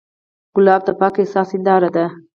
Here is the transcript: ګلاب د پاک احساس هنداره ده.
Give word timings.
ګلاب 0.55 0.81
د 0.85 0.89
پاک 0.99 1.15
احساس 1.21 1.47
هنداره 1.53 1.89
ده. 1.95 2.05